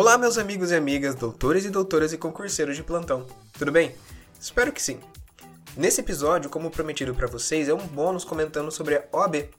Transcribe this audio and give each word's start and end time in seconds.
Olá, 0.00 0.16
meus 0.16 0.38
amigos 0.38 0.70
e 0.70 0.74
amigas, 0.74 1.14
doutores 1.14 1.66
e 1.66 1.68
doutoras 1.68 2.10
e 2.10 2.16
concurseiros 2.16 2.74
de 2.74 2.82
plantão. 2.82 3.26
Tudo 3.52 3.70
bem? 3.70 3.94
Espero 4.40 4.72
que 4.72 4.80
sim. 4.80 4.98
Nesse 5.76 6.00
episódio, 6.00 6.48
como 6.48 6.70
prometido 6.70 7.14
para 7.14 7.26
vocês, 7.26 7.68
é 7.68 7.74
um 7.74 7.86
bônus 7.86 8.24
comentando 8.24 8.70
sobre 8.70 8.94
a 8.94 9.04
OAB. 9.12 9.50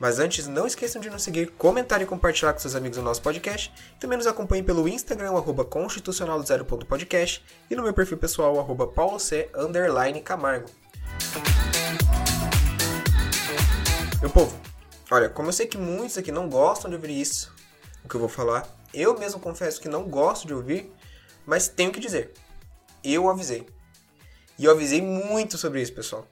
Mas 0.00 0.18
antes, 0.18 0.48
não 0.48 0.66
esqueçam 0.66 1.00
de 1.00 1.08
nos 1.08 1.22
seguir, 1.22 1.52
comentar 1.52 2.02
e 2.02 2.04
compartilhar 2.04 2.52
com 2.52 2.58
seus 2.58 2.74
amigos 2.74 2.98
o 2.98 3.02
nosso 3.02 3.22
podcast. 3.22 3.72
Também 4.00 4.18
nos 4.18 4.26
acompanhem 4.26 4.64
pelo 4.64 4.88
Instagram, 4.88 5.30
arroba 5.36 5.64
constitucional0.podcast 5.64 7.44
e 7.70 7.76
no 7.76 7.84
meu 7.84 7.94
perfil 7.94 8.18
pessoal, 8.18 8.58
arroba 8.58 8.88
pauloc, 8.88 9.22
camargo. 10.24 10.68
Meu 14.20 14.30
povo, 14.30 14.52
olha, 15.12 15.28
como 15.28 15.50
eu 15.50 15.52
sei 15.52 15.68
que 15.68 15.78
muitos 15.78 16.18
aqui 16.18 16.32
não 16.32 16.48
gostam 16.48 16.90
de 16.90 16.96
ouvir 16.96 17.12
isso, 17.12 17.54
o 18.04 18.08
que 18.08 18.16
eu 18.16 18.20
vou 18.20 18.28
falar, 18.28 18.75
eu 18.92 19.18
mesmo 19.18 19.40
confesso 19.40 19.80
que 19.80 19.88
não 19.88 20.08
gosto 20.08 20.46
de 20.46 20.54
ouvir, 20.54 20.92
mas 21.44 21.68
tenho 21.68 21.92
que 21.92 22.00
dizer. 22.00 22.32
Eu 23.02 23.28
avisei. 23.28 23.66
E 24.58 24.64
eu 24.64 24.72
avisei 24.72 25.02
muito 25.02 25.58
sobre 25.58 25.82
isso, 25.82 25.92
pessoal. 25.92 26.26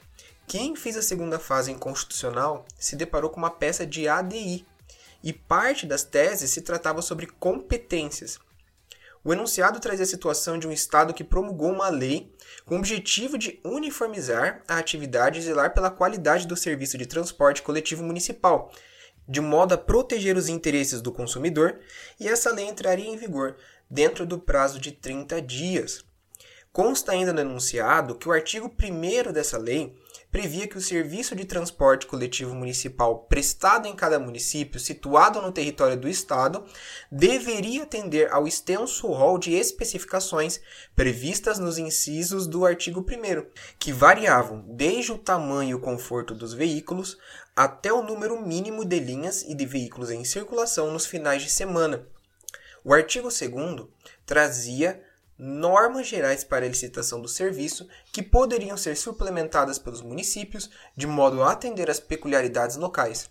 Quem 0.46 0.76
fez 0.76 0.96
a 0.96 1.02
segunda 1.02 1.38
fase 1.38 1.70
em 1.70 1.78
constitucional 1.78 2.64
se 2.78 2.96
deparou 2.96 3.30
com 3.30 3.38
uma 3.38 3.50
peça 3.50 3.86
de 3.86 4.08
ADI, 4.08 4.66
e 5.22 5.32
parte 5.32 5.86
das 5.86 6.04
teses 6.04 6.50
se 6.50 6.60
tratava 6.60 7.00
sobre 7.00 7.26
competências. 7.26 8.38
O 9.24 9.32
enunciado 9.32 9.80
traz 9.80 9.98
a 10.02 10.04
situação 10.04 10.58
de 10.58 10.68
um 10.68 10.70
Estado 10.70 11.14
que 11.14 11.24
promulgou 11.24 11.72
uma 11.72 11.88
lei 11.88 12.30
com 12.66 12.74
o 12.74 12.78
objetivo 12.78 13.38
de 13.38 13.58
uniformizar 13.64 14.62
a 14.68 14.76
atividade 14.76 15.38
e 15.38 15.42
zelar 15.42 15.72
pela 15.72 15.90
qualidade 15.90 16.46
do 16.46 16.54
serviço 16.54 16.98
de 16.98 17.06
transporte 17.06 17.62
coletivo 17.62 18.02
municipal, 18.02 18.70
de 19.28 19.40
modo 19.40 19.74
a 19.74 19.78
proteger 19.78 20.36
os 20.36 20.48
interesses 20.48 21.00
do 21.00 21.12
consumidor, 21.12 21.78
e 22.18 22.28
essa 22.28 22.52
lei 22.52 22.66
entraria 22.66 23.08
em 23.08 23.16
vigor 23.16 23.56
dentro 23.88 24.26
do 24.26 24.38
prazo 24.38 24.78
de 24.78 24.92
30 24.92 25.40
dias. 25.42 26.04
Consta 26.72 27.12
ainda 27.12 27.32
no 27.32 27.40
enunciado 27.40 28.16
que 28.16 28.28
o 28.28 28.32
artigo 28.32 28.68
1 28.68 29.32
dessa 29.32 29.56
lei 29.56 29.94
previa 30.34 30.66
que 30.66 30.76
o 30.76 30.80
serviço 30.80 31.36
de 31.36 31.44
transporte 31.44 32.04
coletivo 32.08 32.52
municipal 32.52 33.20
prestado 33.28 33.86
em 33.86 33.94
cada 33.94 34.18
município 34.18 34.80
situado 34.80 35.40
no 35.40 35.52
território 35.52 35.96
do 35.96 36.08
Estado 36.08 36.64
deveria 37.08 37.84
atender 37.84 38.28
ao 38.32 38.48
extenso 38.48 39.06
rol 39.06 39.38
de 39.38 39.52
especificações 39.52 40.60
previstas 40.96 41.60
nos 41.60 41.78
incisos 41.78 42.48
do 42.48 42.66
artigo 42.66 43.06
1, 43.08 43.46
que 43.78 43.92
variavam 43.92 44.64
desde 44.66 45.12
o 45.12 45.18
tamanho 45.18 45.70
e 45.70 45.74
o 45.76 45.80
conforto 45.80 46.34
dos 46.34 46.52
veículos 46.52 47.16
até 47.56 47.92
o 47.92 48.02
número 48.02 48.40
mínimo 48.40 48.84
de 48.84 48.98
linhas 48.98 49.42
e 49.42 49.54
de 49.54 49.64
veículos 49.64 50.10
em 50.10 50.24
circulação 50.24 50.90
nos 50.90 51.06
finais 51.06 51.42
de 51.42 51.50
semana. 51.50 52.06
O 52.84 52.92
artigo 52.92 53.28
2 53.28 53.88
trazia 54.26 55.02
normas 55.38 56.06
gerais 56.06 56.44
para 56.44 56.64
a 56.64 56.68
licitação 56.68 57.20
do 57.20 57.28
serviço 57.28 57.88
que 58.12 58.22
poderiam 58.22 58.76
ser 58.76 58.96
suplementadas 58.96 59.78
pelos 59.78 60.02
municípios 60.02 60.70
de 60.96 61.06
modo 61.06 61.42
a 61.42 61.52
atender 61.52 61.90
às 61.90 62.00
peculiaridades 62.00 62.76
locais. 62.76 63.30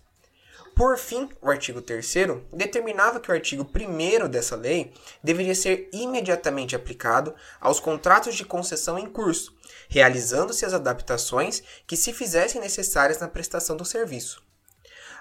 Por 0.74 0.98
fim, 0.98 1.28
o 1.40 1.48
artigo 1.48 1.80
3 1.80 2.14
determinava 2.52 3.20
que 3.20 3.30
o 3.30 3.34
artigo 3.34 3.64
1 3.64 4.28
dessa 4.28 4.56
lei 4.56 4.92
deveria 5.22 5.54
ser 5.54 5.88
imediatamente 5.92 6.74
aplicado 6.74 7.32
aos 7.60 7.78
contratos 7.78 8.34
de 8.34 8.44
concessão 8.44 8.98
em 8.98 9.06
curso, 9.06 9.56
realizando-se 9.88 10.66
as 10.66 10.74
adaptações 10.74 11.62
que 11.86 11.96
se 11.96 12.12
fizessem 12.12 12.60
necessárias 12.60 13.20
na 13.20 13.28
prestação 13.28 13.76
do 13.76 13.84
serviço. 13.84 14.42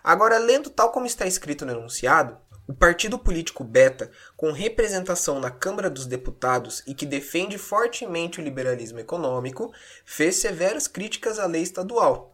Agora, 0.03 0.39
lendo 0.39 0.71
tal 0.71 0.91
como 0.91 1.05
está 1.05 1.27
escrito 1.27 1.65
no 1.65 1.71
enunciado, 1.71 2.35
o 2.67 2.73
partido 2.73 3.19
político 3.19 3.63
Beta, 3.63 4.09
com 4.35 4.51
representação 4.51 5.39
na 5.39 5.51
Câmara 5.51 5.89
dos 5.89 6.07
Deputados 6.07 6.81
e 6.87 6.95
que 6.95 7.05
defende 7.05 7.57
fortemente 7.59 8.39
o 8.39 8.43
liberalismo 8.43 8.99
econômico, 8.99 9.71
fez 10.03 10.37
severas 10.37 10.87
críticas 10.87 11.37
à 11.37 11.45
lei 11.45 11.61
estadual, 11.61 12.32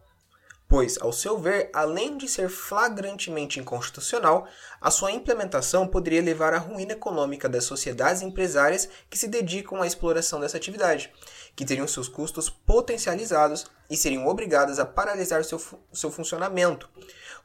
pois, 0.69 0.97
ao 1.01 1.11
seu 1.11 1.37
ver, 1.37 1.69
além 1.73 2.17
de 2.17 2.29
ser 2.29 2.47
flagrantemente 2.47 3.59
inconstitucional, 3.59 4.47
a 4.79 4.89
sua 4.89 5.11
implementação 5.11 5.85
poderia 5.85 6.21
levar 6.21 6.53
à 6.53 6.57
ruína 6.57 6.93
econômica 6.93 7.49
das 7.49 7.65
sociedades 7.65 8.21
empresárias 8.21 8.87
que 9.09 9.17
se 9.17 9.27
dedicam 9.27 9.81
à 9.81 9.87
exploração 9.87 10.39
dessa 10.39 10.55
atividade, 10.55 11.11
que 11.55 11.65
teriam 11.65 11.87
seus 11.87 12.07
custos 12.07 12.49
potencializados 12.49 13.65
e 13.89 13.97
seriam 13.97 14.27
obrigadas 14.27 14.79
a 14.79 14.85
paralisar 14.85 15.43
seu, 15.43 15.59
seu 15.91 16.11
funcionamento 16.11 16.87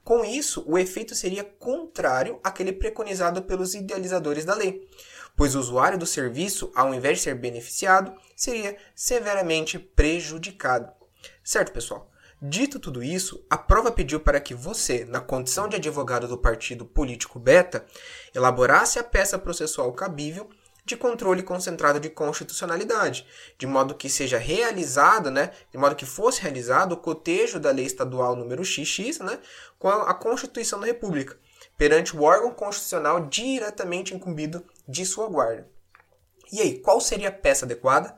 com 0.05 0.23
isso, 0.23 0.63
o 0.67 0.79
efeito 0.79 1.15
seria 1.15 1.43
contrário 1.43 2.39
àquele 2.45 2.75
preconizado 2.75 3.43
pelos 3.43 3.75
idealizadores 3.75 4.45
da 4.45 4.55
lei, 4.55 4.87
pois 5.35 5.55
o 5.55 5.59
usuário 5.59 5.97
do 5.97 6.05
serviço, 6.05 6.71
ao 6.75 6.95
invés 6.95 7.19
de 7.19 7.25
ser 7.25 7.35
beneficiado, 7.35 8.15
seria 8.37 8.77
severamente 8.95 9.79
prejudicado. 9.79 10.93
Certo, 11.43 11.73
pessoal? 11.73 12.11
Dito 12.47 12.79
tudo 12.79 13.03
isso, 13.03 13.43
a 13.49 13.57
prova 13.57 13.91
pediu 13.91 14.21
para 14.21 14.39
que 14.39 14.55
você, 14.55 15.07
na 15.07 15.19
condição 15.19 15.67
de 15.67 15.77
advogado 15.77 16.29
do 16.29 16.37
partido 16.37 16.85
político 16.85 17.39
Beta, 17.39 17.87
elaborasse 18.35 18.99
a 18.99 19.03
peça 19.03 19.39
processual 19.39 19.91
cabível 19.95 20.51
de 20.85 20.95
controle 20.95 21.43
concentrado 21.43 21.99
de 21.99 22.11
constitucionalidade, 22.11 23.27
de 23.57 23.67
modo 23.67 23.95
que 23.95 24.11
seja 24.11 24.37
realizado, 24.37 25.31
né, 25.31 25.53
de 25.73 25.79
modo 25.79 25.97
que 25.97 26.05
fosse 26.05 26.43
realizado 26.43 26.93
o 26.93 26.97
cotejo 26.99 27.59
da 27.59 27.71
lei 27.71 27.87
estadual 27.87 28.37
número 28.37 28.63
XX, 28.63 29.21
né, 29.21 29.39
com 29.79 29.89
a 29.89 30.13
Constituição 30.13 30.79
da 30.79 30.85
República, 30.85 31.39
perante 31.79 32.15
o 32.15 32.25
órgão 32.25 32.51
constitucional 32.53 33.27
diretamente 33.27 34.15
incumbido 34.15 34.63
de 34.87 35.07
sua 35.07 35.29
guarda. 35.29 35.67
E 36.53 36.61
aí, 36.61 36.79
qual 36.79 37.01
seria 37.01 37.31
a 37.31 37.33
peça 37.33 37.65
adequada? 37.65 38.15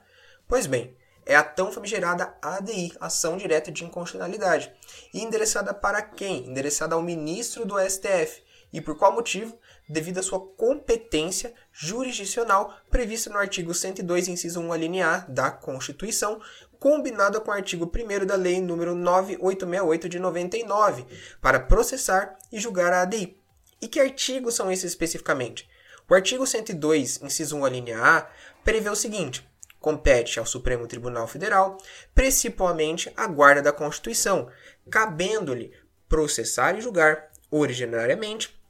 Pois 0.48 0.66
bem, 0.66 0.96
é 1.26 1.34
a 1.36 1.42
tão 1.42 1.70
famigerada 1.70 2.34
ADI, 2.40 2.94
Ação 3.00 3.36
Direta 3.36 3.70
de 3.70 3.84
Inconstitucionalidade, 3.84 4.72
e 5.12 5.20
endereçada 5.20 5.74
para 5.74 6.00
quem? 6.00 6.46
Endereçada 6.46 6.94
ao 6.94 7.02
ministro 7.02 7.66
do 7.66 7.78
STF. 7.78 8.42
E 8.72 8.80
por 8.80 8.96
qual 8.96 9.12
motivo? 9.12 9.58
devido 9.88 10.18
à 10.18 10.22
sua 10.22 10.40
competência 10.40 11.54
jurisdicional 11.72 12.74
prevista 12.90 13.30
no 13.30 13.38
artigo 13.38 13.72
102, 13.72 14.28
inciso 14.28 14.60
1, 14.60 14.72
alínea 14.72 15.08
A 15.08 15.18
da 15.18 15.50
Constituição, 15.50 16.40
combinada 16.78 17.40
com 17.40 17.50
o 17.50 17.54
artigo 17.54 17.90
1 17.94 18.26
da 18.26 18.34
Lei 18.34 18.56
nº 18.56 18.94
9868 18.94 20.08
de 20.08 20.18
99, 20.18 21.06
para 21.40 21.60
processar 21.60 22.36
e 22.52 22.58
julgar 22.58 22.92
a 22.92 23.02
ADI. 23.02 23.40
E 23.80 23.88
que 23.88 24.00
artigos 24.00 24.54
são 24.54 24.72
esses 24.72 24.90
especificamente? 24.90 25.68
O 26.08 26.14
artigo 26.14 26.46
102, 26.46 27.20
inciso 27.22 27.56
1, 27.56 27.64
alínea 27.64 28.02
A, 28.02 28.26
prevê 28.64 28.88
o 28.88 28.96
seguinte: 28.96 29.46
compete 29.86 30.40
ao 30.40 30.44
Supremo 30.44 30.84
Tribunal 30.88 31.28
Federal, 31.28 31.78
principalmente 32.12 33.12
a 33.16 33.24
guarda 33.28 33.62
da 33.62 33.72
Constituição, 33.72 34.50
cabendo-lhe 34.90 35.72
processar 36.08 36.76
e 36.76 36.80
julgar, 36.80 37.30
originariamente, 37.52 38.60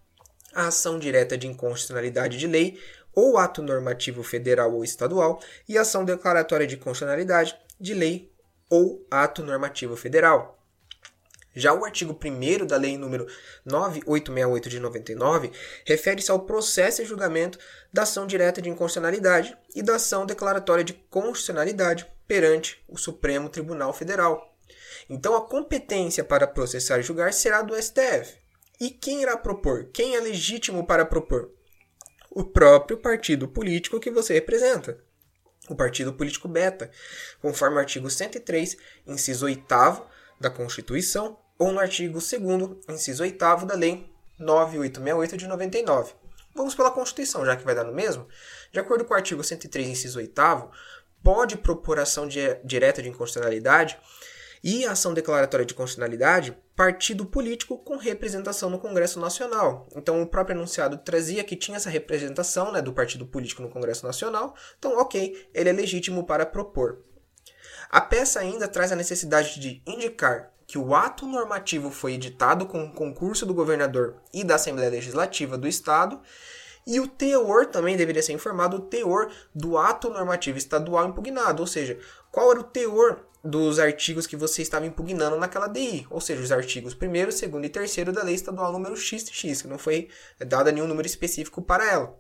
a 0.55 0.67
ação 0.67 0.99
direta 0.99 1.39
de 1.39 1.47
inconstitucionalidade 1.47 2.37
de 2.37 2.47
lei 2.47 2.79
ou 3.15 3.39
ato 3.39 3.63
normativo 3.63 4.23
federal 4.23 4.75
ou 4.75 4.85
estadual 4.85 5.41
e 5.67 5.79
ação 5.79 6.05
declaratória 6.05 6.67
de 6.67 6.77
constitucionalidade 6.77 7.57
de 7.81 7.95
lei 7.95 8.31
ou 8.69 9.07
ato 9.11 9.43
normativo 9.43 9.97
federal. 9.97 10.56
Já 11.57 11.73
o 11.73 11.87
artigo 11.87 12.13
1 12.23 12.67
da 12.67 12.77
Lei 12.77 12.99
nº 12.99 13.27
9868 13.65 14.69
de 14.69 14.79
99 14.79 15.51
refere-se 15.87 16.31
ao 16.31 16.41
processo 16.41 17.01
e 17.01 17.07
julgamento 17.07 17.59
da 17.91 18.03
ação 18.03 18.27
direta 18.27 18.61
de 18.61 18.69
inconstitucionalidade 18.69 19.57
e 19.75 19.83
da 19.83 19.95
ação 19.95 20.27
declaratória 20.27 20.85
de 20.85 20.93
constitucionalidade 20.93 22.07
perante 22.29 22.85
o 22.87 22.99
Supremo 22.99 23.49
Tribunal 23.49 23.95
Federal. 23.95 24.55
Então, 25.09 25.35
a 25.35 25.47
competência 25.47 26.23
para 26.23 26.47
processar 26.47 26.99
e 26.99 27.03
julgar 27.03 27.33
será 27.33 27.63
do 27.63 27.75
STF. 27.75 28.37
E 28.79 28.91
quem 28.91 29.23
irá 29.23 29.37
propor? 29.37 29.87
Quem 29.93 30.15
é 30.15 30.21
legítimo 30.21 30.87
para 30.87 31.07
propor? 31.07 31.51
O 32.31 32.45
próprio 32.45 32.99
partido 32.99 33.49
político 33.49 33.99
que 33.99 34.11
você 34.11 34.35
representa. 34.35 35.03
O 35.71 35.75
partido 35.75 36.13
político 36.13 36.47
beta, 36.47 36.91
conforme 37.41 37.77
o 37.77 37.79
artigo 37.79 38.11
103, 38.11 38.77
inciso 39.07 39.47
8 39.47 39.65
da 40.39 40.51
Constituição, 40.51 41.39
ou 41.59 41.73
no 41.73 41.81
artigo 41.81 42.19
2 42.19 42.33
inciso 42.89 43.23
8 43.23 43.67
da 43.67 43.75
Lei 43.75 44.11
9868 44.39 45.37
de 45.37 45.47
99. 45.47 46.15
Vamos 46.55 46.75
pela 46.75 46.91
Constituição, 46.91 47.45
já 47.45 47.57
que 47.57 47.65
vai 47.65 47.75
dar 47.75 47.85
no 47.85 47.93
mesmo. 47.93 48.27
De 48.73 48.81
acordo 48.81 49.05
com 49.05 49.13
o 49.13 49.17
artigo 49.17 49.45
103, 49.45 49.89
inciso 49.89 50.19
8 50.19 50.71
pode 51.23 51.57
propor 51.57 51.99
ação 51.99 52.27
direta 52.65 53.03
de 53.03 53.09
inconstitucionalidade 53.09 53.99
e 54.63 54.87
ação 54.87 55.13
declaratória 55.13 55.67
de 55.67 55.75
constitucionalidade, 55.75 56.57
partido 56.75 57.27
político 57.27 57.79
com 57.79 57.97
representação 57.97 58.71
no 58.71 58.79
Congresso 58.79 59.21
Nacional. 59.21 59.87
Então, 59.95 60.21
o 60.23 60.27
próprio 60.27 60.57
enunciado 60.57 60.99
trazia 60.99 61.45
que 61.45 61.57
tinha 61.57 61.77
essa 61.77 61.91
representação 61.91 62.73
né, 62.73 62.81
do 62.81 62.93
partido 62.93 63.27
político 63.27 63.63
no 63.63 63.69
Congresso 63.69 64.07
Nacional, 64.07 64.55
então, 64.79 64.99
ok, 64.99 65.49
ele 65.55 65.69
é 65.69 65.73
legítimo 65.73 66.25
para 66.25 66.47
propor. 66.47 67.05
A 67.91 68.01
peça 68.01 68.41
ainda 68.41 68.67
traz 68.67 68.91
a 68.91 68.97
necessidade 68.97 69.61
de 69.61 69.83
indicar 69.87 70.53
que 70.67 70.79
o 70.79 70.95
ato 70.95 71.27
normativo 71.27 71.91
foi 71.91 72.15
editado 72.15 72.67
com 72.67 72.85
o 72.85 72.93
concurso 72.93 73.47
do 73.47 73.55
governador 73.55 74.17
e 74.33 74.43
da 74.43 74.57
Assembleia 74.57 74.91
Legislativa 74.91 75.57
do 75.57 75.69
Estado 75.69 76.21
E 76.87 77.01
o 77.01 77.09
teor 77.09 77.67
também 77.67 77.97
deveria 77.97 78.23
ser 78.23 78.33
informado, 78.33 78.77
o 78.77 78.81
teor 78.81 79.33
do 79.53 79.77
ato 79.77 80.09
normativo 80.09 80.57
estadual 80.57 81.09
impugnado, 81.09 81.61
ou 81.61 81.67
seja, 81.67 81.99
qual 82.31 82.53
era 82.53 82.61
o 82.61 82.65
teor 82.65 83.27
dos 83.43 83.79
artigos 83.81 84.27
que 84.27 84.37
você 84.37 84.63
estava 84.63 84.87
impugnando 84.87 85.37
naquela 85.37 85.67
DI, 85.67 86.07
ou 86.09 86.21
seja, 86.21 86.43
os 86.43 86.53
artigos 86.53 86.95
1, 86.95 86.99
2 87.51 87.65
e 87.65 87.69
3 87.69 87.97
da 88.15 88.23
Lei 88.23 88.35
Estadual 88.35 88.73
número 88.73 88.97
XX, 88.97 89.31
que 89.31 89.69
não 89.69 89.79
foi 89.79 90.09
dada 90.39 90.71
nenhum 90.71 90.87
número 90.87 91.07
específico 91.07 91.61
para 91.61 91.91
ela. 91.91 92.17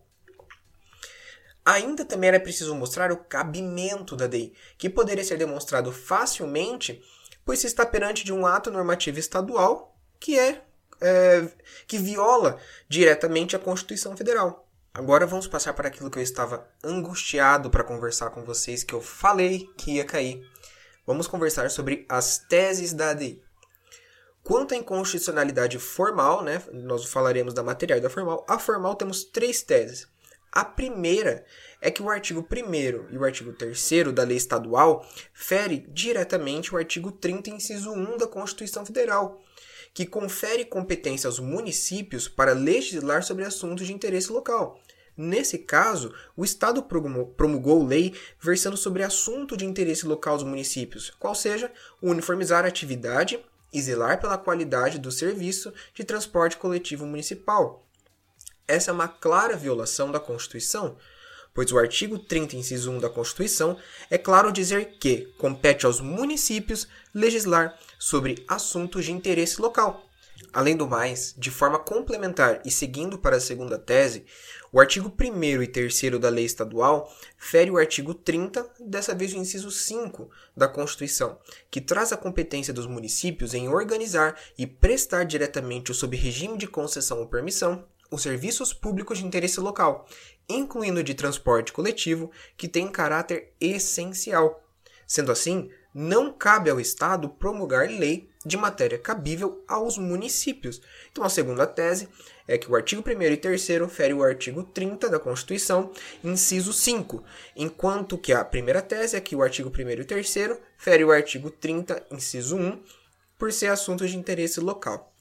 Ainda 1.64 2.04
também 2.04 2.28
era 2.28 2.40
preciso 2.40 2.74
mostrar 2.74 3.10
o 3.10 3.16
cabimento 3.16 4.16
da 4.16 4.26
DI, 4.26 4.52
que 4.78 4.88
poderia 4.90 5.24
ser 5.24 5.36
demonstrado 5.36 5.92
facilmente, 5.92 7.02
pois 7.46 7.60
se 7.60 7.66
está 7.66 7.86
perante 7.86 8.22
de 8.22 8.32
um 8.34 8.46
ato 8.46 8.70
normativo 8.70 9.18
estadual 9.18 9.96
que 10.20 10.38
é, 10.38 10.62
é 11.00 11.48
que 11.86 11.96
viola 11.96 12.58
diretamente 12.86 13.56
a 13.56 13.58
Constituição 13.58 14.14
Federal. 14.14 14.68
Agora 14.92 15.26
vamos 15.26 15.46
passar 15.46 15.72
para 15.72 15.88
aquilo 15.88 16.10
que 16.10 16.18
eu 16.18 16.22
estava 16.22 16.68
angustiado 16.84 17.70
para 17.70 17.84
conversar 17.84 18.28
com 18.28 18.44
vocês, 18.44 18.84
que 18.84 18.94
eu 18.94 19.00
falei 19.00 19.70
que 19.78 19.92
ia 19.92 20.04
cair 20.04 20.46
vamos 21.06 21.28
conversar 21.28 21.70
sobre 21.70 22.04
as 22.08 22.38
teses 22.38 22.92
da 22.92 23.10
ADI. 23.10 23.40
Quanto 24.42 24.74
à 24.74 24.76
inconstitucionalidade 24.76 25.78
formal, 25.78 26.42
né, 26.42 26.62
nós 26.72 27.04
falaremos 27.06 27.54
da 27.54 27.62
material 27.62 27.98
e 27.98 28.02
da 28.02 28.10
formal. 28.10 28.44
A 28.48 28.58
formal 28.58 28.94
temos 28.96 29.24
três 29.24 29.62
teses. 29.62 30.08
A 30.52 30.64
primeira 30.64 31.44
é 31.86 31.90
que 31.92 32.02
o 32.02 32.10
artigo 32.10 32.44
1 32.50 33.14
e 33.14 33.16
o 33.16 33.24
artigo 33.24 33.52
3 33.52 34.12
da 34.12 34.24
lei 34.24 34.36
estadual 34.36 35.08
fere 35.32 35.86
diretamente 35.88 36.74
o 36.74 36.76
artigo 36.76 37.12
30, 37.12 37.50
inciso 37.50 37.92
1 37.92 38.16
da 38.16 38.26
Constituição 38.26 38.84
Federal, 38.84 39.40
que 39.94 40.04
confere 40.04 40.64
competência 40.64 41.28
aos 41.28 41.38
municípios 41.38 42.26
para 42.26 42.54
legislar 42.54 43.22
sobre 43.22 43.44
assuntos 43.44 43.86
de 43.86 43.92
interesse 43.92 44.32
local. 44.32 44.80
Nesse 45.16 45.58
caso, 45.58 46.12
o 46.36 46.44
Estado 46.44 46.82
promulgou 46.82 47.86
lei 47.86 48.12
versando 48.40 48.76
sobre 48.76 49.04
assunto 49.04 49.56
de 49.56 49.64
interesse 49.64 50.04
local 50.08 50.34
dos 50.34 50.44
municípios, 50.44 51.10
qual 51.20 51.36
seja 51.36 51.70
uniformizar 52.02 52.64
a 52.64 52.68
atividade 52.68 53.38
e 53.72 53.80
zelar 53.80 54.20
pela 54.20 54.36
qualidade 54.36 54.98
do 54.98 55.12
serviço 55.12 55.72
de 55.94 56.02
transporte 56.02 56.56
coletivo 56.56 57.06
municipal. 57.06 57.86
Essa 58.66 58.90
é 58.90 58.92
uma 58.92 59.06
clara 59.06 59.56
violação 59.56 60.10
da 60.10 60.18
Constituição, 60.18 60.96
pois 61.56 61.72
o 61.72 61.78
artigo 61.78 62.18
30, 62.18 62.54
inciso 62.54 62.92
1 62.92 62.98
da 62.98 63.08
Constituição 63.08 63.78
é 64.10 64.18
claro 64.18 64.52
dizer 64.52 64.98
que 65.00 65.32
compete 65.38 65.86
aos 65.86 66.02
municípios 66.02 66.86
legislar 67.14 67.74
sobre 67.98 68.44
assuntos 68.46 69.06
de 69.06 69.12
interesse 69.12 69.58
local. 69.58 70.04
Além 70.52 70.76
do 70.76 70.86
mais, 70.86 71.34
de 71.38 71.50
forma 71.50 71.78
complementar 71.78 72.60
e 72.62 72.70
seguindo 72.70 73.16
para 73.16 73.36
a 73.36 73.40
segunda 73.40 73.78
tese, 73.78 74.26
o 74.70 74.78
artigo 74.78 75.10
1 75.18 75.62
e 75.62 75.66
3 75.66 76.00
da 76.20 76.28
lei 76.28 76.44
estadual 76.44 77.10
fere 77.38 77.70
o 77.70 77.78
artigo 77.78 78.12
30, 78.12 78.68
dessa 78.78 79.14
vez 79.14 79.32
o 79.32 79.38
inciso 79.38 79.70
5 79.70 80.28
da 80.54 80.68
Constituição, 80.68 81.38
que 81.70 81.80
traz 81.80 82.12
a 82.12 82.18
competência 82.18 82.74
dos 82.74 82.86
municípios 82.86 83.54
em 83.54 83.66
organizar 83.70 84.38
e 84.58 84.66
prestar 84.66 85.24
diretamente 85.24 85.90
ou 85.90 85.94
sob 85.94 86.14
regime 86.14 86.58
de 86.58 86.66
concessão 86.66 87.18
ou 87.18 87.26
permissão 87.26 87.86
os 88.10 88.22
serviços 88.22 88.72
públicos 88.72 89.18
de 89.18 89.26
interesse 89.26 89.60
local, 89.60 90.06
incluindo 90.48 91.02
de 91.02 91.14
transporte 91.14 91.72
coletivo, 91.72 92.30
que 92.56 92.68
tem 92.68 92.88
caráter 92.88 93.52
essencial. 93.60 94.62
Sendo 95.06 95.30
assim, 95.30 95.70
não 95.94 96.30
cabe 96.30 96.68
ao 96.68 96.78
Estado 96.78 97.28
promulgar 97.28 97.88
lei 97.88 98.28
de 98.44 98.56
matéria 98.56 98.98
cabível 98.98 99.64
aos 99.66 99.96
municípios. 99.96 100.82
Então, 101.10 101.24
a 101.24 101.28
segunda 101.30 101.66
tese 101.66 102.08
é 102.46 102.58
que 102.58 102.70
o 102.70 102.76
artigo 102.76 103.02
1 103.02 103.22
e 103.22 103.36
3 103.36 103.66
fere 103.88 104.12
o 104.12 104.22
artigo 104.22 104.62
30 104.62 105.08
da 105.08 105.18
Constituição, 105.18 105.90
inciso 106.22 106.72
5, 106.72 107.24
enquanto 107.56 108.18
que 108.18 108.32
a 108.32 108.44
primeira 108.44 108.82
tese 108.82 109.16
é 109.16 109.20
que 109.20 109.34
o 109.34 109.42
artigo 109.42 109.72
1 109.74 109.90
e 109.90 110.04
3 110.04 110.34
fere 110.76 111.02
o 111.02 111.10
artigo 111.10 111.50
30, 111.50 112.06
inciso 112.10 112.56
1, 112.56 112.82
por 113.38 113.52
ser 113.52 113.68
assunto 113.68 114.06
de 114.06 114.16
interesse 114.16 114.60
local. 114.60 115.12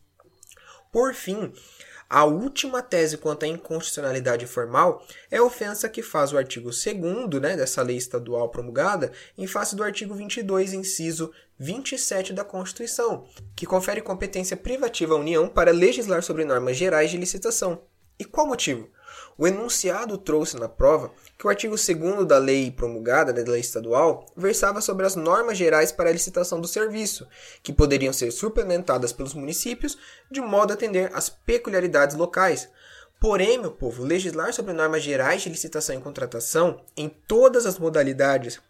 Por 0.92 1.14
fim, 1.14 1.54
a 2.10 2.24
última 2.24 2.82
tese 2.82 3.18
quanto 3.18 3.44
à 3.44 3.48
inconstitucionalidade 3.48 4.46
formal 4.46 5.06
é 5.32 5.38
a 5.38 5.44
ofensa 5.44 5.90
que 5.90 6.04
faz 6.04 6.32
o 6.32 6.38
artigo 6.38 6.70
2 6.70 7.42
né, 7.42 7.58
dessa 7.58 7.82
lei 7.82 7.98
estadual 7.98 8.50
promulgada 8.50 9.12
em 9.38 9.48
face 9.48 9.76
do 9.76 9.84
artigo 9.84 10.14
22, 10.14 10.74
inciso 10.74 11.32
27 11.58 12.34
da 12.34 12.44
Constituição, 12.44 13.26
que 13.56 13.66
confere 13.66 14.02
competência 14.02 14.56
privativa 14.56 15.16
à 15.16 15.18
União 15.18 15.48
para 15.48 15.72
legislar 15.72 16.22
sobre 16.22 16.46
normas 16.46 16.78
gerais 16.78 17.10
de 17.10 17.18
licitação. 17.18 17.82
E 18.20 18.24
qual 18.24 18.48
motivo? 18.48 18.90
O 19.38 19.46
enunciado 19.46 20.18
trouxe 20.18 20.58
na 20.58 20.70
prova 20.70 21.12
que 21.38 21.46
o 21.46 21.50
artigo 21.50 21.76
2 21.76 22.26
da 22.26 22.38
lei 22.38 22.72
promulgada, 22.72 23.34
né, 23.34 23.44
da 23.44 23.52
lei 23.52 23.60
estadual, 23.60 24.26
versava 24.36 24.80
sobre 24.80 25.06
as 25.06 25.16
normas 25.16 25.58
gerais 25.58 25.92
para 25.92 26.10
a 26.10 26.14
licitação 26.14 26.62
do 26.62 26.68
serviço, 26.68 27.28
que 27.62 27.74
poderiam 27.74 28.14
ser 28.14 28.32
suplementadas 28.32 29.12
pelos 29.12 29.34
municípios 29.34 29.98
de 30.32 30.40
modo 30.40 30.72
a 30.72 30.76
atender 30.76 31.12
às 31.14 31.28
peculiaridades 31.28 32.16
locais. 32.16 32.70
Porém, 33.20 33.58
meu 33.58 33.72
povo, 33.72 34.06
legislar 34.06 34.54
sobre 34.54 34.72
normas 34.72 35.04
gerais 35.04 35.42
de 35.42 35.50
licitação 35.50 35.96
e 35.96 36.02
contratação 36.02 36.82
em 36.96 37.10
todas 37.10 37.66
as 37.66 37.78
modalidades 37.78 38.62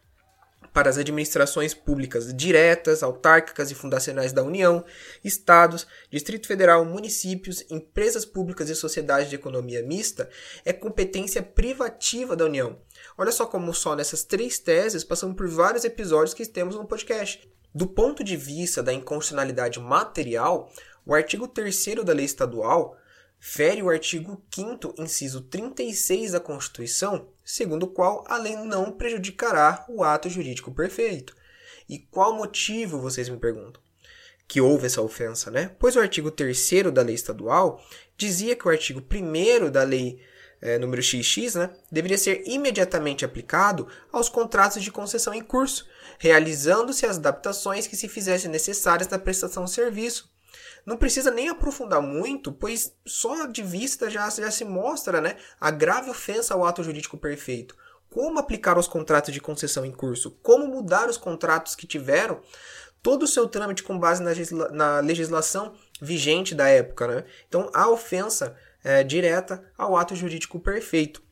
para 0.76 0.90
as 0.90 0.98
administrações 0.98 1.74
públicas 1.74 2.36
diretas, 2.36 3.02
autárquicas 3.02 3.72
e 3.72 3.74
fundacionais 3.74 4.34
da 4.34 4.44
União, 4.44 4.84
estados, 5.24 5.88
Distrito 6.12 6.48
Federal, 6.48 6.84
municípios, 6.84 7.64
empresas 7.72 8.26
públicas 8.26 8.70
e 8.70 8.76
sociedades 8.76 9.30
de 9.30 9.38
economia 9.38 9.82
mista 9.82 10.30
é 10.66 10.74
competência 10.74 11.42
privativa 11.42 12.36
da 12.36 12.44
União. 12.44 12.78
Olha 13.18 13.32
só 13.32 13.46
como 13.46 13.74
só 13.74 13.96
nessas 13.96 14.26
três 14.26 14.60
teses 14.60 15.06
passamos 15.06 15.38
por 15.38 15.48
vários 15.48 15.86
episódios 15.86 16.34
que 16.34 16.46
temos 16.46 16.76
no 16.76 16.86
podcast. 16.86 17.50
Do 17.74 17.88
ponto 17.88 18.22
de 18.22 18.36
vista 18.36 18.84
da 18.84 18.92
inconstitucionalidade 18.92 19.80
material, 19.80 20.70
o 21.06 21.14
artigo 21.14 21.48
3 21.48 22.04
da 22.04 22.12
lei 22.12 22.26
estadual 22.26 22.98
fere 23.40 23.82
o 23.82 23.90
artigo 23.90 24.44
5 24.54 24.96
inciso 24.98 25.40
36 25.40 26.34
da 26.34 26.42
Constituição, 26.42 27.30
segundo 27.46 27.84
o 27.84 27.88
qual 27.88 28.26
a 28.28 28.38
lei 28.38 28.56
não 28.56 28.92
prejudicará 28.92 29.86
o 29.88 30.04
ato 30.04 30.28
jurídico 30.28 30.74
perfeito. 30.74 31.36
E 31.88 32.00
qual 32.00 32.34
motivo, 32.34 33.00
vocês 33.00 33.30
me 33.30 33.38
perguntam? 33.38 33.82
Que 34.48 34.60
houve 34.60 34.88
essa 34.88 35.02
ofensa, 35.02 35.52
né? 35.52 35.72
Pois 35.80 35.96
o 35.96 36.00
artigo 36.00 36.32
3 36.32 36.70
da 36.92 37.04
lei 37.04 37.16
estadual 37.16 37.82
dizia 38.18 38.56
que 38.56 38.68
o 38.68 38.72
artigo 38.72 39.02
1 39.02 39.70
da 39.70 39.84
lei 39.84 40.20
é, 40.62 40.80
número 40.80 41.02
XX 41.02 41.56
né, 41.56 41.70
deveria 41.92 42.18
ser 42.18 42.44
imediatamente 42.48 43.24
aplicado 43.24 43.88
aos 44.12 44.30
contratos 44.30 44.82
de 44.82 44.92
concessão 44.92 45.34
em 45.34 45.44
curso, 45.44 45.88
realizando-se 46.18 47.06
as 47.06 47.18
adaptações 47.18 47.86
que 47.86 47.96
se 47.96 48.08
fizessem 48.08 48.50
necessárias 48.50 49.08
na 49.08 49.20
prestação 49.20 49.66
de 49.66 49.72
serviço, 49.72 50.34
não 50.86 50.98
precisa 50.98 51.32
nem 51.32 51.50
aprofundar 51.50 52.02
muito, 52.02 52.52
pois 52.52 52.94
só 53.06 53.48
de 53.48 53.64
vista 53.64 54.10
já, 54.10 54.30
já 54.30 54.52
se 54.52 54.64
mostra 54.64 55.20
né, 55.20 55.38
a 55.60 55.72
grave 55.72 56.10
ofensa 56.10 56.54
ao 56.54 56.66
ato 56.66 56.84
jurídico 56.84 57.18
perfeito. 57.18 57.76
Como 58.10 58.40
aplicar 58.40 58.78
os 58.78 58.88
contratos 58.88 59.34
de 59.34 59.42
concessão 59.42 59.86
em 59.86 59.92
curso? 59.92 60.32
Como 60.44 60.68
mudar 60.68 61.10
os 61.10 61.18
contratos 61.18 61.76
que 61.76 61.88
tiveram 61.88 62.40
todo 63.02 63.24
o 63.24 63.28
seu 63.28 63.48
trâmite 63.48 63.84
com 63.84 64.00
base 64.00 64.24
na, 64.24 64.30
legisla 64.30 64.70
na 64.72 65.00
legislação 65.00 65.74
vigente 66.02 66.56
da 66.56 66.68
época. 66.70 67.08
Né? 67.08 67.24
Então, 67.48 67.70
a 67.74 67.90
ofensa 67.90 68.56
é, 68.84 69.04
direta 69.04 69.64
ao 69.78 69.98
ato 69.98 70.16
jurídico 70.16 70.60
perfeito. 70.60 71.25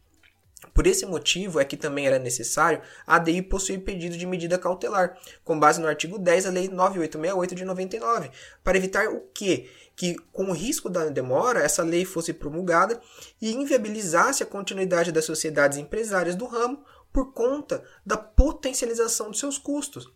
Por 0.73 0.87
esse 0.87 1.05
motivo 1.05 1.59
é 1.59 1.65
que 1.65 1.77
também 1.77 2.07
era 2.07 2.17
necessário 2.17 2.81
a 3.05 3.15
ADI 3.15 3.41
possuir 3.43 3.81
pedido 3.81 4.17
de 4.17 4.25
medida 4.25 4.57
cautelar, 4.57 5.17
com 5.43 5.59
base 5.59 5.79
no 5.79 5.87
artigo 5.87 6.17
10 6.17 6.45
da 6.45 6.49
Lei 6.49 6.67
9868 6.67 7.55
de 7.55 7.65
99, 7.65 8.31
para 8.63 8.77
evitar 8.77 9.07
o 9.07 9.21
quê? 9.33 9.69
Que, 9.95 10.15
com 10.31 10.45
o 10.45 10.53
risco 10.53 10.89
da 10.89 11.05
demora, 11.09 11.59
essa 11.59 11.83
lei 11.83 12.03
fosse 12.03 12.33
promulgada 12.33 12.99
e 13.39 13.53
inviabilizasse 13.53 14.41
a 14.41 14.45
continuidade 14.45 15.11
das 15.11 15.25
sociedades 15.25 15.77
empresárias 15.77 16.35
do 16.35 16.47
ramo 16.47 16.83
por 17.11 17.31
conta 17.31 17.83
da 18.03 18.17
potencialização 18.17 19.29
dos 19.29 19.39
seus 19.39 19.59
custos. 19.59 20.11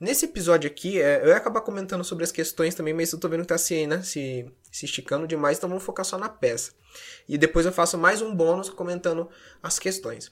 Nesse 0.00 0.24
episódio 0.24 0.70
aqui, 0.70 0.98
é, 0.98 1.22
eu 1.22 1.28
ia 1.28 1.36
acabar 1.36 1.60
comentando 1.60 2.02
sobre 2.02 2.24
as 2.24 2.32
questões 2.32 2.74
também, 2.74 2.94
mas 2.94 3.12
eu 3.12 3.20
tô 3.20 3.28
vendo 3.28 3.42
que 3.42 3.48
tá 3.48 3.58
se, 3.58 3.86
né, 3.86 4.02
se, 4.02 4.50
se 4.70 4.84
esticando 4.84 5.26
demais, 5.26 5.58
então 5.58 5.68
vamos 5.68 5.84
focar 5.84 6.04
só 6.04 6.16
na 6.16 6.28
peça. 6.28 6.72
E 7.28 7.36
depois 7.36 7.66
eu 7.66 7.72
faço 7.72 7.98
mais 7.98 8.22
um 8.22 8.34
bônus 8.34 8.68
comentando 8.68 9.28
as 9.62 9.78
questões. 9.78 10.30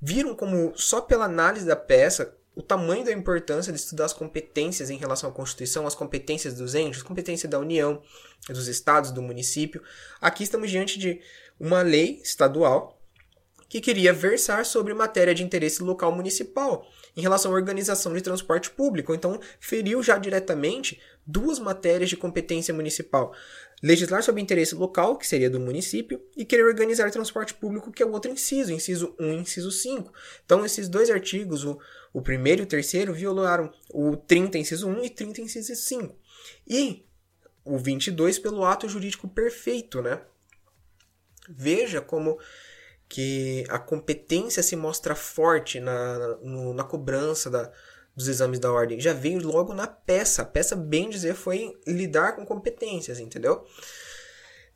Viram 0.00 0.34
como, 0.34 0.72
só 0.76 1.00
pela 1.00 1.24
análise 1.24 1.66
da 1.66 1.76
peça, 1.76 2.36
o 2.54 2.62
tamanho 2.62 3.04
da 3.04 3.12
importância 3.12 3.72
de 3.72 3.78
estudar 3.78 4.04
as 4.04 4.12
competências 4.12 4.90
em 4.90 4.96
relação 4.96 5.28
à 5.28 5.32
Constituição, 5.32 5.86
as 5.86 5.94
competências 5.94 6.54
dos 6.54 6.74
entes, 6.74 7.02
competência 7.02 7.48
da 7.48 7.58
União, 7.58 8.00
dos 8.48 8.68
estados, 8.68 9.10
do 9.10 9.22
município. 9.22 9.82
Aqui 10.20 10.44
estamos 10.44 10.70
diante 10.70 10.98
de 10.98 11.20
uma 11.58 11.82
lei 11.82 12.20
estadual 12.22 13.00
que 13.68 13.80
queria 13.80 14.12
versar 14.12 14.64
sobre 14.64 14.94
matéria 14.94 15.34
de 15.34 15.42
interesse 15.42 15.82
local 15.82 16.12
municipal 16.12 16.86
em 17.16 17.20
relação 17.20 17.50
à 17.50 17.54
organização 17.54 18.14
de 18.14 18.20
transporte 18.20 18.70
público. 18.70 19.12
Então, 19.12 19.40
feriu 19.58 20.00
já 20.00 20.16
diretamente 20.16 21.00
duas 21.26 21.58
matérias 21.58 22.10
de 22.10 22.16
competência 22.16 22.74
municipal. 22.74 23.34
Legislar 23.82 24.22
sobre 24.22 24.40
interesse 24.40 24.74
local, 24.74 25.16
que 25.16 25.26
seria 25.26 25.50
do 25.50 25.60
município, 25.60 26.22
e 26.36 26.44
querer 26.44 26.64
organizar 26.64 27.10
transporte 27.10 27.54
público, 27.54 27.92
que 27.92 28.02
é 28.02 28.06
o 28.06 28.12
outro 28.12 28.30
inciso, 28.30 28.72
inciso 28.72 29.14
1 29.18 29.32
e 29.32 29.36
inciso 29.36 29.70
5. 29.70 30.12
Então, 30.44 30.64
esses 30.64 30.88
dois 30.88 31.10
artigos, 31.10 31.64
o, 31.64 31.78
o 32.12 32.22
primeiro 32.22 32.62
e 32.62 32.64
o 32.64 32.68
terceiro, 32.68 33.12
violaram 33.12 33.72
o 33.92 34.16
30, 34.16 34.58
inciso 34.58 34.88
1 34.88 35.04
e 35.04 35.10
30, 35.10 35.40
inciso 35.42 35.74
5. 35.74 36.16
E 36.66 37.06
o 37.64 37.78
22 37.78 38.38
pelo 38.38 38.64
ato 38.64 38.88
jurídico 38.88 39.28
perfeito, 39.28 40.02
né? 40.02 40.20
Veja 41.48 42.00
como 42.00 42.38
que 43.08 43.64
a 43.68 43.78
competência 43.78 44.62
se 44.62 44.76
mostra 44.76 45.14
forte 45.14 45.78
na, 45.78 46.36
no, 46.42 46.72
na 46.72 46.84
cobrança 46.84 47.50
da, 47.50 47.70
dos 48.16 48.28
exames 48.28 48.58
da 48.58 48.72
ordem. 48.72 49.00
Já 49.00 49.12
veio 49.12 49.44
logo 49.44 49.74
na 49.74 49.86
peça. 49.86 50.42
A 50.42 50.44
peça, 50.44 50.76
bem 50.76 51.10
dizer, 51.10 51.34
foi 51.34 51.76
lidar 51.86 52.36
com 52.36 52.44
competências, 52.44 53.18
entendeu? 53.18 53.64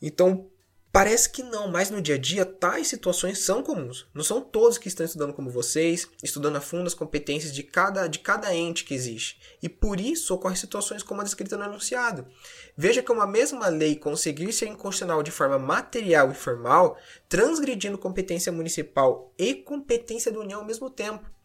Então, 0.00 0.50
Parece 0.90 1.28
que 1.28 1.42
não, 1.42 1.68
mas 1.68 1.90
no 1.90 2.00
dia 2.00 2.14
a 2.14 2.18
dia 2.18 2.46
tais 2.46 2.88
situações 2.88 3.40
são 3.40 3.62
comuns. 3.62 4.06
Não 4.14 4.24
são 4.24 4.40
todos 4.40 4.78
que 4.78 4.88
estão 4.88 5.04
estudando 5.04 5.34
como 5.34 5.50
vocês, 5.50 6.08
estudando 6.24 6.56
a 6.56 6.62
fundo 6.62 6.86
as 6.86 6.94
competências 6.94 7.54
de 7.54 7.62
cada, 7.62 8.08
de 8.08 8.18
cada 8.18 8.54
ente 8.54 8.84
que 8.84 8.94
existe. 8.94 9.38
E 9.62 9.68
por 9.68 10.00
isso 10.00 10.34
ocorrem 10.34 10.56
situações 10.56 11.02
como 11.02 11.20
a 11.20 11.24
descrita 11.24 11.58
no 11.58 11.64
enunciado. 11.64 12.26
Veja 12.74 13.02
que 13.02 13.12
uma 13.12 13.26
mesma 13.26 13.68
lei 13.68 13.96
conseguir 13.96 14.50
ser 14.52 14.66
inconstitucional 14.66 15.22
de 15.22 15.30
forma 15.30 15.58
material 15.58 16.30
e 16.30 16.34
formal, 16.34 16.98
transgredindo 17.28 17.98
competência 17.98 18.50
municipal 18.50 19.32
e 19.38 19.54
competência 19.54 20.32
da 20.32 20.40
União 20.40 20.60
ao 20.60 20.66
mesmo 20.66 20.88
tempo. 20.88 21.37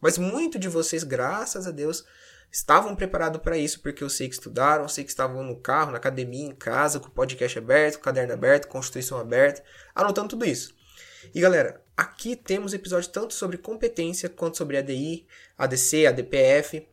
Mas 0.00 0.18
muito 0.18 0.58
de 0.58 0.68
vocês, 0.68 1.02
graças 1.04 1.66
a 1.66 1.70
Deus, 1.70 2.04
estavam 2.50 2.94
preparados 2.94 3.40
para 3.40 3.58
isso, 3.58 3.80
porque 3.80 4.02
eu 4.02 4.10
sei 4.10 4.28
que 4.28 4.34
estudaram, 4.34 4.84
eu 4.84 4.88
sei 4.88 5.04
que 5.04 5.10
estavam 5.10 5.42
no 5.42 5.56
carro, 5.56 5.90
na 5.90 5.98
academia, 5.98 6.46
em 6.46 6.54
casa, 6.54 7.00
com 7.00 7.08
o 7.08 7.10
podcast 7.10 7.58
aberto, 7.58 8.00
caderno 8.00 8.32
aberto, 8.32 8.68
Constituição 8.68 9.18
aberta, 9.18 9.62
anotando 9.94 10.28
tudo 10.28 10.44
isso. 10.44 10.74
E 11.34 11.40
galera, 11.40 11.82
aqui 11.96 12.36
temos 12.36 12.72
episódios 12.72 13.08
tanto 13.08 13.34
sobre 13.34 13.58
competência 13.58 14.28
quanto 14.28 14.56
sobre 14.56 14.76
ADI, 14.76 15.26
ADC, 15.58 16.06
ADPF. 16.06 16.86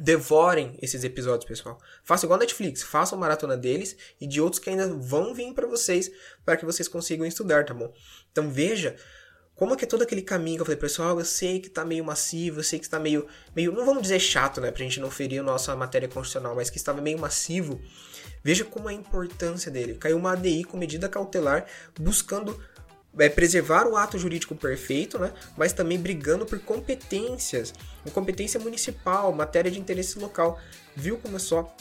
Devorem 0.00 0.76
esses 0.82 1.04
episódios, 1.04 1.48
pessoal. 1.48 1.78
Façam 2.04 2.26
igual 2.26 2.38
a 2.38 2.40
Netflix, 2.40 2.82
façam 2.82 3.18
maratona 3.18 3.56
deles 3.56 3.96
e 4.20 4.26
de 4.26 4.40
outros 4.40 4.60
que 4.60 4.68
ainda 4.68 4.88
vão 4.88 5.32
vir 5.32 5.54
para 5.54 5.66
vocês, 5.66 6.10
para 6.44 6.56
que 6.56 6.66
vocês 6.66 6.86
consigam 6.86 7.24
estudar, 7.24 7.64
tá 7.64 7.72
bom? 7.72 7.94
Então 8.30 8.50
veja 8.50 8.96
como 9.56 9.72
é 9.72 9.76
que 9.76 9.84
é 9.84 9.88
todo 9.88 10.02
aquele 10.02 10.20
caminho 10.20 10.56
que 10.56 10.60
eu 10.60 10.66
falei, 10.66 10.78
pessoal, 10.78 11.18
eu 11.18 11.24
sei 11.24 11.58
que 11.60 11.70
tá 11.70 11.82
meio 11.82 12.04
massivo, 12.04 12.60
eu 12.60 12.64
sei 12.64 12.78
que 12.78 12.84
está 12.84 13.00
meio, 13.00 13.26
meio, 13.54 13.72
não 13.72 13.86
vamos 13.86 14.02
dizer 14.02 14.20
chato, 14.20 14.60
né, 14.60 14.70
pra 14.70 14.82
gente 14.82 15.00
não 15.00 15.10
ferir 15.10 15.40
a 15.40 15.42
nossa 15.42 15.74
matéria 15.74 16.06
constitucional, 16.06 16.54
mas 16.54 16.68
que 16.68 16.76
estava 16.76 17.00
meio 17.00 17.18
massivo. 17.18 17.80
Veja 18.44 18.64
como 18.64 18.90
é 18.90 18.92
a 18.92 18.94
importância 18.94 19.70
dele. 19.70 19.94
Caiu 19.94 20.18
uma 20.18 20.32
ADI 20.32 20.62
com 20.64 20.76
medida 20.76 21.08
cautelar, 21.08 21.64
buscando 21.98 22.62
é, 23.18 23.30
preservar 23.30 23.86
o 23.86 23.96
ato 23.96 24.18
jurídico 24.18 24.54
perfeito, 24.54 25.18
né, 25.18 25.32
mas 25.56 25.72
também 25.72 25.98
brigando 25.98 26.44
por 26.44 26.58
competências, 26.60 27.72
competência 28.12 28.60
municipal, 28.60 29.32
matéria 29.32 29.70
de 29.70 29.80
interesse 29.80 30.18
local. 30.18 30.60
Viu 30.94 31.16
como 31.16 31.36
é 31.36 31.40
só, 31.40 31.74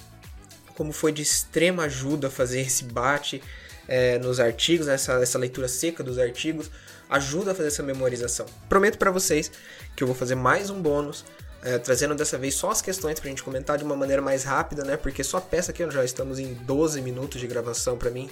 como 0.78 0.94
foi 0.94 1.12
de 1.12 1.22
extrema 1.22 1.84
ajuda 1.84 2.30
fazer 2.30 2.62
esse 2.62 2.86
bate 2.86 3.44
é, 3.86 4.18
nos 4.18 4.40
artigos, 4.40 4.88
essa, 4.88 5.22
essa 5.22 5.38
leitura 5.38 5.68
seca 5.68 6.02
dos 6.02 6.18
artigos, 6.18 6.72
ajuda 7.10 7.52
a 7.52 7.56
fazer 7.56 7.68
essa 7.68 7.84
memorização. 7.84 8.46
Prometo 8.68 8.98
para 8.98 9.12
vocês 9.12 9.52
que 9.96 10.04
eu 10.04 10.08
vou 10.08 10.16
fazer 10.16 10.36
mais 10.36 10.70
um 10.70 10.82
bônus, 10.82 11.26
é, 11.64 11.78
trazendo 11.80 12.14
dessa 12.14 12.38
vez 12.38 12.56
só 12.56 12.72
as 12.72 12.82
questões 12.82 13.20
pra 13.20 13.30
gente 13.30 13.44
comentar 13.44 13.78
de 13.78 13.84
uma 13.84 13.96
maneira 13.96 14.22
mais 14.22 14.44
rápida, 14.44 14.84
né? 14.84 14.98
Porque 14.98 15.24
só 15.24 15.40
peça 15.40 15.72
aqui 15.72 15.90
já 15.90 16.04
estamos 16.04 16.38
em 16.38 16.54
12 16.54 17.02
minutos 17.02 17.42
de 17.42 17.48
gravação 17.48 17.98
para 17.98 18.12
mim. 18.12 18.30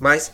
Mas 0.00 0.32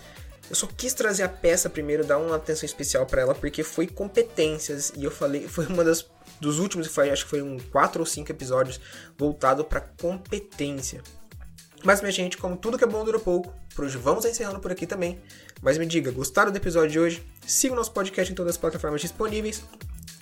eu 0.49 0.55
só 0.55 0.66
quis 0.66 0.95
trazer 0.95 1.25
a 1.25 1.28
peça 1.28 1.69
primeiro, 1.69 2.05
dar 2.05 2.19
uma 2.19 2.37
atenção 2.37 2.64
especial 2.64 3.05
para 3.05 3.23
ela, 3.23 3.35
porque 3.35 3.62
foi 3.62 3.87
competências. 3.87 4.93
E 4.97 5.02
eu 5.02 5.11
falei, 5.11 5.47
foi 5.49 5.66
uma 5.66 5.83
das 5.83 6.07
dos 6.40 6.59
últimos, 6.59 6.87
foi, 6.87 7.11
acho 7.11 7.25
que 7.25 7.31
foi 7.31 7.43
um 7.43 7.59
4 7.59 8.00
ou 8.00 8.07
5 8.07 8.31
episódios 8.31 8.81
voltado 9.16 9.64
para 9.64 9.81
competência. 9.81 11.02
Mas, 11.85 12.00
minha 12.00 12.12
gente, 12.12 12.37
como 12.37 12.56
tudo 12.56 12.78
que 12.78 12.85
é 12.85 12.87
bom 12.87 13.04
dura 13.04 13.18
pouco, 13.18 13.52
por 13.75 13.85
hoje 13.85 13.97
vamos 13.99 14.25
encerrando 14.25 14.59
por 14.59 14.73
aqui 14.73 14.87
também. 14.87 15.18
Mas 15.62 15.78
me 15.78 15.87
diga, 15.87 16.11
gostaram 16.11 16.50
do 16.50 16.56
episódio 16.56 16.90
de 16.90 16.99
hoje? 16.99 17.26
Siga 17.47 17.75
o 17.75 17.76
nosso 17.76 17.92
podcast 17.92 18.33
em 18.33 18.35
todas 18.35 18.54
as 18.54 18.56
plataformas 18.56 19.00
disponíveis 19.00 19.62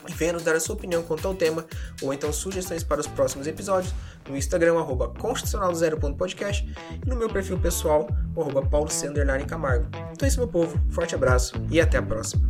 e 0.08 0.12
venha 0.12 0.34
nos 0.34 0.42
dar 0.42 0.54
a 0.54 0.60
sua 0.60 0.74
opinião 0.74 1.02
quanto 1.02 1.26
ao 1.26 1.34
tema 1.34 1.64
ou 2.02 2.12
então 2.12 2.32
sugestões 2.32 2.82
para 2.82 3.00
os 3.00 3.06
próximos 3.06 3.46
episódios 3.46 3.94
no 4.28 4.36
Instagram, 4.36 4.78
arroba 4.78 5.08
constitucional0.podcast 5.08 6.66
e 7.04 7.08
no 7.08 7.16
meu 7.16 7.28
perfil 7.28 7.58
pessoal, 7.58 8.08
arroba 8.36 8.62
Camargo. 9.46 9.86
Então 10.12 10.26
é 10.26 10.28
isso, 10.28 10.38
meu 10.38 10.48
povo. 10.48 10.78
Forte 10.90 11.14
abraço 11.14 11.54
e 11.70 11.80
até 11.80 11.98
a 11.98 12.02
próxima. 12.02 12.42